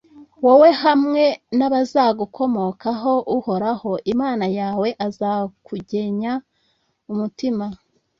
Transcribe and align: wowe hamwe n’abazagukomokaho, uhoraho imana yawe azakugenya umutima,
wowe 0.45 0.69
hamwe 0.83 1.23
n’abazagukomokaho, 1.57 3.13
uhoraho 3.37 3.91
imana 4.13 4.45
yawe 4.59 4.87
azakugenya 5.07 6.31
umutima, 7.11 7.65